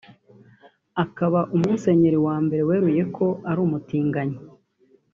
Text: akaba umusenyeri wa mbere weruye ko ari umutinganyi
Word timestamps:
akaba 1.03 1.39
umusenyeri 1.55 2.19
wa 2.25 2.35
mbere 2.45 2.61
weruye 2.69 3.03
ko 3.15 3.25
ari 3.49 3.59
umutinganyi 3.67 4.37